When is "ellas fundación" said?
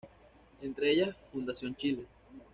0.89-1.75